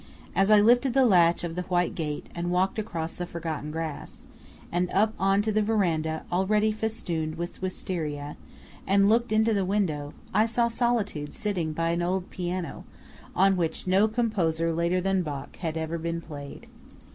As 0.35 0.49
I 0.49 0.59
lifted 0.59 0.95
the 0.95 1.05
latch 1.05 1.43
of 1.43 1.55
the 1.55 1.61
white 1.61 1.93
gate 1.93 2.25
and 2.33 2.49
walked 2.49 2.79
across 2.79 3.13
the 3.13 3.27
forgotten 3.27 3.69
grass, 3.69 4.25
and 4.71 4.91
up 4.95 5.13
on 5.19 5.43
to 5.43 5.51
the 5.51 5.61
veranda 5.61 6.23
already 6.31 6.71
festooned 6.71 7.35
with 7.35 7.61
wistaria, 7.61 8.35
and 8.87 9.07
looked 9.09 9.31
into 9.31 9.53
the 9.53 9.63
window, 9.63 10.15
I 10.33 10.47
saw 10.47 10.69
Solitude 10.69 11.35
sitting 11.35 11.71
by 11.71 11.91
an 11.91 12.01
old 12.01 12.31
piano, 12.31 12.83
on 13.35 13.55
which 13.55 13.85
no 13.85 14.07
composer 14.07 14.73
later 14.73 15.01
than 15.01 15.21
Bach 15.21 15.55
had 15.57 15.77
ever 15.77 15.99
been 15.99 16.19
played. 16.19 16.65